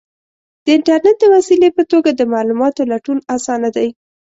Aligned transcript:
د 0.63 0.67
انټرنیټ 0.77 1.15
د 1.19 1.23
وسیلې 1.35 1.69
په 1.77 1.83
توګه 1.91 2.09
د 2.13 2.21
معلوماتو 2.33 2.81
لټون 2.91 3.17
آسانه 3.35 3.69
دی. 3.75 3.87